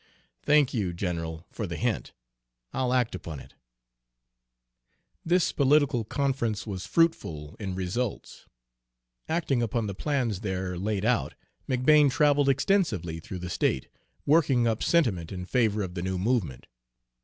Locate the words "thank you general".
0.41-1.45